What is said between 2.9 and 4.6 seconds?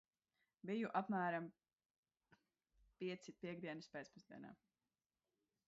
pieci piektdienas pēcpusdienā.